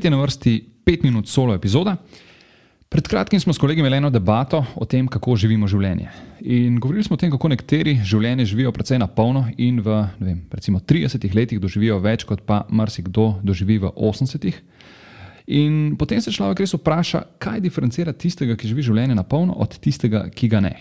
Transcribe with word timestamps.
Spet 0.00 0.08
je 0.08 0.16
na 0.16 0.22
vrsti 0.22 0.64
5 0.86 1.02
minut 1.04 1.28
solo 1.28 1.52
epizoda. 1.54 1.96
Pred 2.88 3.08
kratkim 3.08 3.40
smo 3.40 3.52
s 3.52 3.58
kolegi 3.58 3.80
imeli 3.80 3.96
eno 3.96 4.08
debato 4.10 4.64
o 4.74 4.86
tem, 4.88 5.04
kako 5.04 5.34
živimo 5.36 5.68
življenje. 5.68 6.08
In 6.40 6.78
govorili 6.80 7.04
smo 7.04 7.18
o 7.18 7.20
tem, 7.20 7.28
kako 7.30 7.50
nekateri 7.52 7.98
življenje 8.00 8.46
živijo 8.48 8.72
precej 8.72 8.96
na 8.98 9.10
polno 9.12 9.44
in 9.58 9.82
v 9.84 9.98
vem, 10.16 10.38
recimo 10.56 10.80
30 10.80 11.28
letih 11.36 11.60
doživijo 11.60 12.00
več, 12.00 12.24
kot 12.24 12.46
pa 12.48 12.62
marsikdo 12.72 13.42
doživi 13.44 13.76
v 13.84 13.92
80. 13.92 14.48
In 15.60 15.98
potem 16.00 16.24
se 16.24 16.32
človek 16.32 16.64
res 16.64 16.72
vpraša, 16.80 17.26
kaj 17.36 17.60
diferencira 17.60 18.16
tistega, 18.16 18.56
ki 18.56 18.72
živi 18.72 18.88
življenje 18.88 19.20
na 19.20 19.28
polno, 19.28 19.60
od 19.60 19.76
tistega, 19.84 20.30
ki 20.32 20.48
ga 20.48 20.64
ne. 20.64 20.76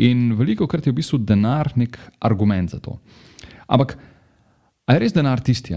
In 0.00 0.30
veliko 0.40 0.64
krat 0.64 0.88
je 0.88 0.96
v 0.96 1.02
bistvu 1.04 1.20
denar 1.20 1.74
nek 1.76 2.00
argument 2.24 2.72
za 2.72 2.80
to. 2.80 2.96
Ampak, 3.68 3.98
ali 4.88 4.96
je 4.96 5.04
res 5.04 5.12
denar 5.12 5.44
tisti? 5.44 5.76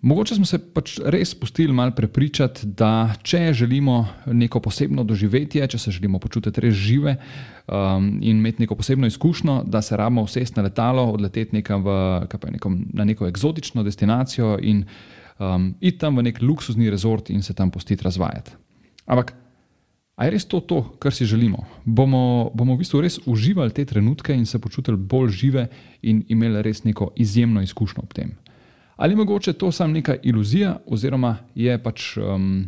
Mogoče 0.00 0.34
smo 0.34 0.46
se 0.46 0.58
pač 0.58 0.92
res 1.10 1.32
pustili 1.34 1.72
malo 1.74 1.90
prepričati, 1.90 2.66
da 2.66 3.14
če 3.22 3.52
želimo 3.52 4.06
neko 4.26 4.60
posebno 4.62 5.02
doživetje, 5.04 5.66
če 5.66 5.78
se 5.78 5.90
želimo 5.90 6.20
počutiti 6.22 6.60
res 6.62 6.74
žive 6.74 7.16
um, 7.18 8.06
in 8.22 8.38
imeti 8.38 8.62
neko 8.62 8.76
posebno 8.78 9.10
izkušnjo, 9.10 9.64
da 9.66 9.82
se 9.82 9.96
rabimo 9.96 10.22
usesti 10.22 10.60
na 10.60 10.68
letalo, 10.68 11.02
odleteti 11.10 11.56
nekam 11.56 11.82
v, 11.82 11.98
nekom, 12.50 12.78
na 12.94 13.04
neko 13.04 13.26
eksotično 13.26 13.82
destinacijo 13.82 14.54
in 14.62 14.84
um, 15.38 15.74
iti 15.80 15.98
tam 15.98 16.16
v 16.16 16.28
nek 16.30 16.42
luksuzni 16.42 16.90
rezort 16.90 17.30
in 17.30 17.42
se 17.42 17.54
tam 17.54 17.70
pustiti 17.70 18.04
razvajati. 18.04 18.54
Ampak, 19.06 19.34
a 20.14 20.24
je 20.24 20.30
res 20.30 20.46
to, 20.46 20.60
to 20.60 20.82
kar 21.02 21.14
si 21.14 21.26
želimo? 21.26 21.66
Bomo, 21.84 22.52
bomo 22.54 22.76
v 22.76 22.84
bistvu 22.84 23.02
res 23.02 23.18
uživali 23.26 23.74
te 23.74 23.84
trenutke 23.84 24.34
in 24.34 24.46
se 24.46 24.62
počutili 24.62 24.96
bolj 24.96 25.30
žive 25.42 25.66
in 26.02 26.22
imeli 26.28 26.62
res 26.62 26.84
neko 26.84 27.16
izjemno 27.16 27.66
izkušnjo 27.66 28.06
ob 28.06 28.14
tem? 28.14 28.38
Ali 28.98 29.16
mogoče 29.16 29.52
to 29.52 29.72
samo 29.72 29.94
neka 29.94 30.16
iluzija, 30.22 30.76
oziroma 30.86 31.36
je 31.54 31.78
pač 31.82 32.16
um, 32.16 32.66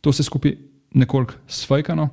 to 0.00 0.10
vse 0.10 0.26
skupaj 0.26 0.56
nekoliko 0.94 1.34
svajkano. 1.46 2.08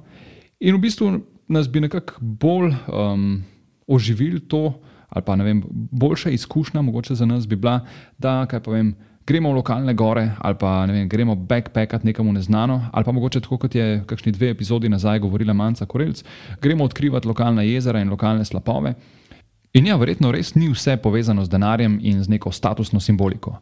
In 0.59 0.75
v 0.77 0.79
bistvu 0.79 1.11
nas 1.49 1.69
bi 1.69 1.81
nekako 1.81 2.21
bolj 2.21 2.69
um, 2.87 3.41
oživili 3.87 4.39
to, 4.39 4.73
ali 5.09 5.25
pa 5.25 5.35
ne 5.35 5.43
vem, 5.43 5.63
boljša 5.71 6.29
izkušnja 6.29 6.81
mogoče 6.81 7.15
za 7.15 7.25
nas 7.25 7.47
bi 7.47 7.55
bila, 7.55 7.79
da 8.17 8.45
kaj 8.45 8.61
pa 8.63 8.71
vem. 8.71 8.93
Gremo 9.27 9.51
v 9.51 9.55
lokalne 9.55 9.93
gore, 9.93 10.31
ali 10.41 10.55
pa 10.59 10.85
vem, 10.85 11.09
gremo 11.09 11.35
backpackat 11.35 12.03
nekam 12.03 12.29
neznano, 12.33 12.89
ali 12.91 13.05
pa 13.05 13.11
mogoče 13.11 13.39
tako, 13.41 13.57
kot 13.57 13.75
je 13.75 14.03
kakšni 14.05 14.31
dve 14.31 14.49
epizodi 14.49 14.89
nazaj 14.89 15.19
govorila 15.19 15.53
Manca 15.53 15.85
Korelc, 15.85 16.23
gremo 16.61 16.83
odkrivati 16.83 17.27
lokalna 17.27 17.61
jezera 17.61 18.01
in 18.01 18.09
lokalne 18.09 18.45
slapove. 18.45 18.95
In 19.73 19.87
ja, 19.87 19.95
verjetno 19.95 20.33
res 20.35 20.51
ni 20.55 20.67
vse 20.67 20.97
povezano 20.99 21.45
z 21.45 21.51
denarjem 21.51 21.95
in 22.03 22.19
z 22.23 22.27
neko 22.27 22.51
statusno 22.51 22.99
simboliko. 22.99 23.55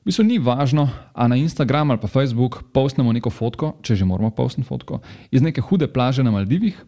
V 0.00 0.06
bistvu 0.06 0.24
ni 0.24 0.38
važno, 0.38 0.86
ali 1.12 1.28
na 1.28 1.36
Instagram 1.36 1.90
ali 1.90 2.00
pa 2.00 2.08
Facebook 2.08 2.62
postnemo 2.72 3.12
neko 3.12 3.30
fotko, 3.30 3.74
če 3.82 3.98
že 3.98 4.06
moramo 4.06 4.30
postiti 4.30 4.68
fotko, 4.68 5.00
iz 5.30 5.42
neke 5.42 5.60
hude 5.60 5.90
plaže 5.90 6.22
na 6.22 6.30
Maldivih 6.30 6.78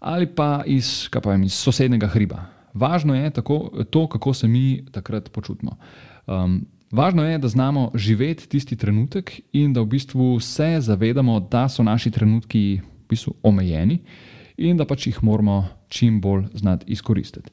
ali 0.00 0.26
pa 0.26 0.62
iz, 0.66 1.08
pa 1.10 1.30
vem, 1.30 1.46
iz 1.46 1.54
sosednjega 1.58 2.06
hriba. 2.06 2.44
Važno 2.74 3.14
je 3.14 3.30
tako, 3.30 3.70
to, 3.90 4.06
kako 4.06 4.34
se 4.34 4.48
mi 4.48 4.84
takrat 4.92 5.30
počutimo. 5.32 5.78
Um, 6.26 6.66
važno 6.90 7.24
je, 7.26 7.38
da 7.38 7.48
znamo 7.48 7.90
živeti 7.94 8.48
tisti 8.48 8.76
trenutek 8.76 9.40
in 9.52 9.72
da 9.72 9.82
v 9.82 9.94
bistvu 9.94 10.40
se 10.40 10.76
zavedamo, 10.80 11.40
da 11.40 11.68
so 11.68 11.82
naši 11.82 12.10
trenutki 12.10 12.80
v 12.82 13.08
bistvu 13.10 13.34
omejeni 13.42 13.98
in 14.56 14.76
da 14.76 14.86
pač 14.86 15.06
jih 15.06 15.22
moramo 15.22 15.64
čim 15.88 16.20
bolj 16.20 16.46
znati 16.54 16.92
izkoristiti. 16.92 17.50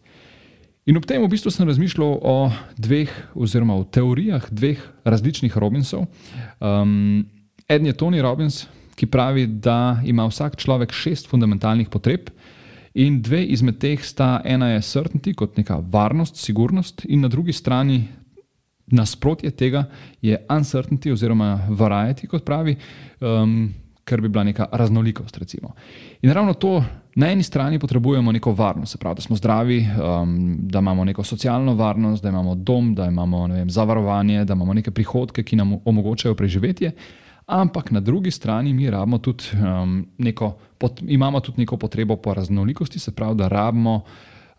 In 0.85 0.99
ob 0.99 1.05
tem 1.09 1.23
v 1.23 1.31
bistvu 1.31 1.49
sem 1.49 1.65
razmišljal 1.65 2.19
o 2.21 2.35
dveh, 2.77 3.09
oziroma 3.33 3.73
o 3.73 3.87
teorijah 3.89 4.43
dveh 4.53 4.81
različnih 5.01 5.55
Robinsov. 5.57 6.03
Um, 6.61 7.25
eden 7.65 7.89
je 7.89 7.95
Tony 7.97 8.21
Robbins, 8.21 8.67
ki 8.93 9.09
pravi, 9.09 9.47
da 9.47 9.97
ima 10.05 10.27
vsak 10.29 10.59
človek 10.61 10.93
šest 10.93 11.25
fundamentalnih 11.31 11.89
potreb, 11.89 12.29
in 12.93 13.17
dve 13.25 13.41
izmed 13.49 13.79
teh 13.81 13.97
sta: 14.05 14.43
ena 14.45 14.75
je 14.75 14.83
certainty, 14.85 15.33
kot 15.33 15.57
neka 15.57 15.79
varnost, 15.81 16.37
sigurnost, 16.37 17.01
in 17.09 17.25
na 17.25 17.33
drugi 17.33 17.53
strani 17.53 18.03
nasprotje 18.85 19.49
tega 19.57 19.87
je 20.21 20.37
uncertainty, 20.53 21.09
oziroma 21.09 21.65
variety, 21.69 22.29
kot 22.29 22.45
pravi, 22.45 22.77
um, 23.25 23.73
kar 24.05 24.21
bi 24.21 24.29
bila 24.29 24.43
neka 24.43 24.67
raznolikost. 24.71 25.37
Recimo. 25.37 25.73
In 26.21 26.33
ravno 26.33 26.53
to 26.53 26.83
Na 27.15 27.31
eni 27.31 27.43
strani 27.43 27.79
potrebujemo 27.79 28.31
neko 28.31 28.51
varnost, 28.51 28.91
se 28.91 28.97
pravi, 28.97 29.15
da 29.15 29.21
smo 29.21 29.35
zdravi, 29.35 29.87
um, 30.21 30.57
da 30.59 30.79
imamo 30.79 31.05
neko 31.05 31.23
socialno 31.23 31.73
varnost, 31.73 32.23
da 32.23 32.29
imamo 32.29 32.55
dom, 32.55 32.95
da 32.95 33.05
imamo 33.05 33.47
vem, 33.47 33.69
zavarovanje, 33.69 34.45
da 34.45 34.53
imamo 34.53 34.73
neke 34.73 34.91
prihodke, 34.91 35.43
ki 35.43 35.55
nam 35.55 35.77
omogočajo 35.85 36.35
preživetje. 36.35 36.91
Ampak 37.45 37.91
na 37.91 37.99
drugi 37.99 38.31
strani 38.31 38.73
mi 38.73 38.89
tudi, 39.21 39.43
um, 39.53 40.07
neko, 40.17 40.57
pot, 40.77 41.01
imamo 41.07 41.39
tudi 41.39 41.61
neko 41.61 41.77
potrebo 41.77 42.15
po 42.15 42.33
raznolikosti, 42.33 42.99
se 42.99 43.11
pravi, 43.11 43.35
da 43.35 43.47
rabimo 43.47 44.01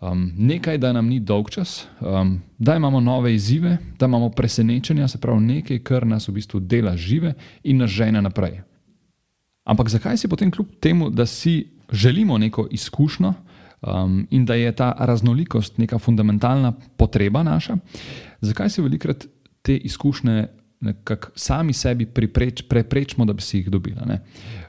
um, 0.01 0.33
nekaj, 0.37 0.79
da 0.79 0.93
nam 0.93 1.07
ni 1.07 1.21
dolg 1.21 1.51
čas, 1.51 1.87
um, 2.01 2.41
da 2.59 2.77
imamo 2.77 3.01
nove 3.01 3.35
izzive, 3.35 3.77
da 3.99 4.07
imamo 4.07 4.31
presenečenja, 4.31 5.09
se 5.09 5.19
pravi, 5.19 5.41
nekaj, 5.41 5.79
kar 5.79 6.07
nas 6.07 6.29
v 6.29 6.33
bistvu 6.33 6.61
dela 6.61 6.97
žive 6.97 7.35
in 7.65 7.77
nas 7.77 7.91
žene 7.91 8.23
naprej. 8.23 8.63
Ampak 9.67 9.91
zakaj 9.91 10.17
si 10.17 10.31
potem 10.31 10.51
kljub 10.51 10.79
temu, 10.81 11.11
da 11.11 11.27
si 11.27 11.67
želimo 11.93 12.39
neko 12.39 12.69
izkušnjo 12.71 13.33
um, 13.83 14.27
in 14.31 14.45
da 14.47 14.55
je 14.55 14.73
ta 14.73 14.95
raznolikost 14.99 15.79
neka 15.79 15.99
fundamentalna 15.99 16.73
potreba 16.97 17.43
naša, 17.43 17.77
zakaj 18.41 18.71
se 18.71 18.83
velikrat 18.83 19.27
te 19.63 19.77
izkušnje 19.77 20.47
nekako 20.81 21.29
sami 21.35 21.73
sebi 21.73 22.07
pripreč, 22.07 22.63
preprečimo, 22.69 23.25
da 23.25 23.33
bi 23.33 23.43
si 23.43 23.59
jih 23.59 23.71
dobili? 23.71 24.01
Ne? 24.07 24.21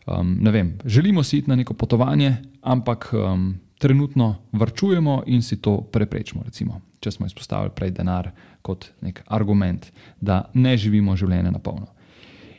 Um, 0.08 0.38
ne 0.42 0.52
vem, 0.52 0.78
želimo 0.86 1.24
si 1.24 1.38
iti 1.38 1.50
na 1.50 1.56
neko 1.56 1.74
potovanje, 1.74 2.36
ampak 2.62 3.14
um, 3.14 3.60
trenutno 3.78 4.36
vrčujemo 4.52 5.24
in 5.26 5.42
si 5.42 5.62
to 5.62 5.82
preprečimo. 5.82 6.44
Recimo, 6.46 6.82
če 7.00 7.12
smo 7.12 7.26
izpostavili 7.26 7.72
prej 7.76 7.92
denar 7.92 8.32
kot 8.62 8.90
nek 9.02 9.22
argument, 9.28 9.92
da 10.22 10.50
ne 10.54 10.78
živimo 10.78 11.16
življenje 11.16 11.52
na 11.52 11.60
polno. 11.60 11.88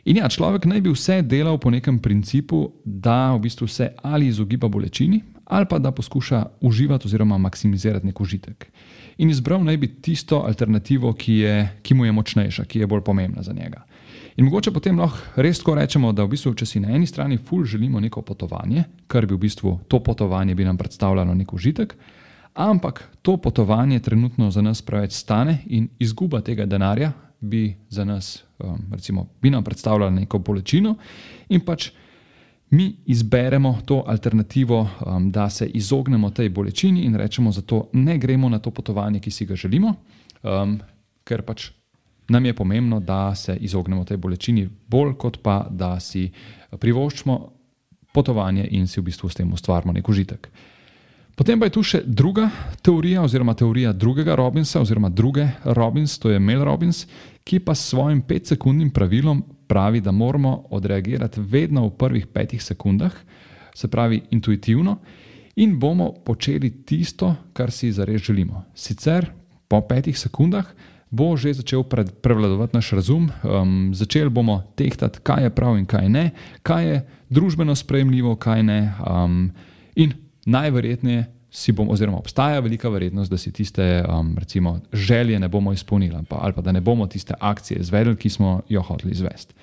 In 0.05 0.17
ja, 0.17 0.29
človek 0.29 0.65
naj 0.65 0.81
bi 0.81 0.93
vse 0.93 1.21
delal 1.21 1.57
po 1.59 1.71
nekem 1.71 1.99
principu, 1.99 2.69
da 2.85 3.33
v 3.35 3.43
bistvu 3.47 3.67
se 3.67 3.91
ali 4.03 4.27
izogiba 4.27 4.67
bolečini, 4.67 5.21
ali 5.45 5.65
pa 5.65 5.79
da 5.79 5.91
poskuša 5.91 6.45
uživati 6.61 7.07
oziroma 7.07 7.37
maksimizirati 7.37 8.05
nek 8.05 8.21
užitek. 8.21 8.71
In 9.17 9.29
izbral 9.29 9.63
naj 9.63 9.77
bi 9.77 9.87
tisto 10.01 10.43
alternativo, 10.47 11.13
ki, 11.13 11.33
je, 11.33 11.55
ki 11.81 11.93
mu 11.93 12.05
je 12.05 12.11
močnejša, 12.11 12.65
ki 12.65 12.79
je 12.79 12.87
bolj 12.87 13.01
pomembna 13.03 13.43
za 13.43 13.53
njega. 13.53 13.83
In 14.37 14.45
mogoče 14.45 14.71
potem 14.71 14.99
lahko 14.99 15.41
res 15.41 15.59
tako 15.59 15.75
rečemo, 15.75 16.13
da 16.15 16.23
v 16.23 16.31
bistvu, 16.31 16.53
če 16.55 16.65
si 16.65 16.79
na 16.79 16.93
eni 16.95 17.07
strani 17.07 17.37
ful 17.37 17.65
želimo 17.65 17.99
neko 17.99 18.21
potovanje, 18.21 18.85
kar 19.07 19.25
bi 19.25 19.35
v 19.35 19.41
bistvu 19.41 19.79
to 19.87 19.99
potovanje 20.03 20.55
bi 20.55 20.65
nam 20.65 20.77
predstavljalo 20.77 21.33
nek 21.35 21.53
užitek, 21.53 21.95
ampak 22.53 23.03
to 23.21 23.37
potovanje 23.37 23.99
trenutno 23.99 24.51
za 24.51 24.61
nas 24.61 24.81
preveč 24.81 25.11
stane 25.11 25.57
in 25.65 25.89
izguba 25.99 26.41
tega 26.41 26.65
denarja 26.65 27.11
bi 27.39 27.75
za 27.89 28.05
nas, 28.05 28.43
um, 28.59 28.79
recimo, 28.91 29.27
bi 29.41 29.49
nam 29.49 29.63
predstavljala 29.63 30.11
neko 30.11 30.39
bolečino, 30.39 30.95
in 31.49 31.61
pač 31.65 31.91
mi 32.69 32.95
izberemo 33.05 33.79
to 33.85 34.03
alternativo, 34.07 34.89
um, 35.05 35.31
da 35.31 35.49
se 35.49 35.67
izognemo 35.67 36.29
tej 36.29 36.49
bolečini 36.49 37.01
in 37.01 37.15
rečemo, 37.15 37.51
da 37.51 37.81
ne 37.93 38.17
gremo 38.17 38.49
na 38.49 38.59
to 38.59 38.71
potovanje, 38.71 39.19
ki 39.19 39.31
si 39.31 39.45
ga 39.45 39.55
želimo, 39.55 39.95
um, 40.43 40.79
ker 41.23 41.41
pač 41.41 41.71
nam 42.29 42.45
je 42.45 42.53
pomembno, 42.53 42.99
da 42.99 43.35
se 43.35 43.55
izognemo 43.55 44.03
tej 44.05 44.17
bolečini, 44.17 44.69
bolj 44.87 45.13
kot 45.17 45.41
pa 45.43 45.67
da 45.69 45.99
si 45.99 46.31
privoščimo 46.79 47.39
potovanje 48.13 48.67
in 48.71 48.87
si 48.87 48.99
v 48.99 49.03
bistvu 49.03 49.29
s 49.29 49.35
tem 49.35 49.53
ustvarimo 49.53 49.93
nek 49.93 50.09
užitek. 50.09 50.49
Potem 51.39 51.55
pa 51.55 51.69
je 51.69 51.71
tu 51.71 51.81
še 51.87 52.01
druga 52.03 52.49
teorija, 52.83 53.21
oziroma 53.23 53.53
teorija 53.55 53.93
drugega 53.95 54.35
Robinsa, 54.35 54.81
oziroma 54.83 55.07
druge 55.07 55.45
Robins, 55.63 56.17
to 56.19 56.33
je 56.33 56.39
Mel 56.39 56.65
Robins, 56.67 57.05
ki 57.47 57.61
pa 57.63 57.71
s 57.71 57.93
svojim 57.93 58.19
petsekundnim 58.27 58.89
pravilom 58.91 59.39
pravi, 59.71 60.01
da 60.03 60.11
moramo 60.11 60.67
odreagirati 60.75 61.39
vedno 61.39 61.85
v 61.87 61.95
prvih 61.95 62.27
petih 62.27 62.59
sekundah, 62.59 63.15
se 63.71 63.87
pravi 63.87 64.19
intuitivno, 64.35 64.97
in 65.55 65.79
bomo 65.79 66.11
počeli 66.27 66.83
tisto, 66.83 67.31
kar 67.55 67.71
si 67.71 67.93
zares 67.95 68.27
želimo. 68.27 68.65
Sicer 68.75 69.31
po 69.71 69.79
petih 69.87 70.19
sekundah 70.19 70.67
bo 71.09 71.31
že 71.39 71.55
začel 71.55 71.87
prevladovati 71.87 72.75
naš 72.75 72.91
razum, 72.99 73.31
um, 73.47 73.93
začeli 73.95 74.29
bomo 74.29 74.59
tehtati, 74.75 75.23
kaj 75.23 75.47
je 75.47 75.55
prav 75.55 75.79
in 75.79 75.87
kaj 75.87 76.09
ne, 76.09 76.31
kaj 76.67 76.89
je 76.89 77.03
družbeno 77.29 77.75
sprejemljivo, 77.75 78.35
kaj 78.35 78.63
ne. 78.63 78.81
Um, 79.07 79.53
in 79.95 80.27
najverjetneje 80.49 81.25
si 81.49 81.73
bomo, 81.73 81.91
oziroma 81.91 82.17
obstaja 82.17 82.59
velika 82.59 82.89
verjetnost, 82.89 83.31
da 83.31 83.37
si 83.37 83.51
tiste 83.51 84.03
um, 84.05 84.35
recimo, 84.37 84.79
želje 84.93 85.39
ne 85.39 85.47
bomo 85.47 85.73
izpolnili, 85.73 86.15
ali 86.29 86.53
pa 86.53 86.61
da 86.61 86.71
ne 86.71 86.81
bomo 86.81 87.07
tiste 87.07 87.33
akcije 87.39 87.79
izvedli, 87.79 88.15
ki 88.15 88.29
smo 88.29 88.61
jo 88.69 88.81
hoteli 88.81 89.11
izvesti. 89.11 89.53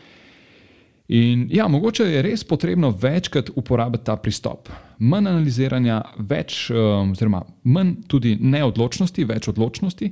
In 1.09 1.47
ja, 1.53 1.69
mogoče 1.69 2.03
je 2.03 2.23
res 2.23 2.43
potrebno 2.45 2.91
večkrat 2.91 3.51
uporabiti 3.55 4.05
ta 4.05 4.17
pristop. 4.17 4.69
Manj 4.99 5.29
analiziranja, 5.29 6.01
več, 6.19 6.67
um, 6.71 7.13
oziroma 7.15 7.45
manj 7.63 7.95
tudi 8.11 8.35
neodločnosti, 8.41 9.25
več 9.25 9.49
odločnosti, 9.49 10.11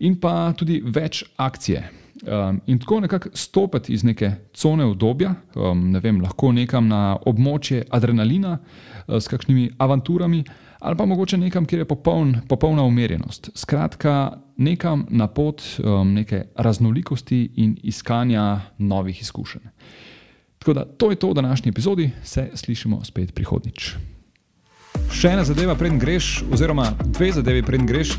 in 0.00 0.16
pa 0.20 0.52
tudi 0.56 0.80
več 0.80 1.24
akcije. 1.36 1.82
Um, 2.20 2.60
in 2.66 2.78
tako 2.78 3.00
nekako 3.00 3.28
stopiti 3.34 3.92
iz 3.92 4.04
neke 4.04 4.32
cone 4.52 4.84
obdobja, 4.84 5.34
um, 5.54 5.90
ne 5.90 6.00
vem, 6.00 6.20
lahko 6.20 6.52
nekam 6.52 6.88
na 6.88 7.16
območje 7.26 7.86
adrenalina 7.90 8.58
uh, 8.58 9.16
s 9.16 9.28
kakšnimi 9.28 9.70
avanturami, 9.78 10.42
ali 10.80 10.96
pa 10.96 11.06
mogoče 11.06 11.38
nekam, 11.40 11.64
kjer 11.64 11.80
je 11.80 11.88
popoln, 11.88 12.36
popolna 12.48 12.84
umirjenost. 12.84 13.50
Skratka, 13.54 14.36
nekam 14.56 15.06
na 15.08 15.26
pot 15.26 15.62
um, 15.78 16.12
neke 16.12 16.44
raznolikosti 16.56 17.40
in 17.56 17.78
iskanja 17.82 18.60
novih 18.78 19.22
izkušenj. 19.22 19.72
Tako 20.58 20.72
da 20.72 20.84
to 20.84 21.10
je 21.10 21.16
to 21.16 21.30
v 21.30 21.34
današnji 21.34 21.68
epizodi, 21.68 22.10
se 22.22 22.50
slišimo 22.54 23.04
spet 23.04 23.34
prihodnič. 23.34 23.94
Še 25.10 25.32
ena 25.32 25.44
zadeva, 25.44 25.74
preden 25.74 25.98
greš, 25.98 26.42
oziroma 26.52 26.90
dve 27.00 27.32
zadevi, 27.32 27.62
preden 27.64 27.88
greš. 27.88 28.18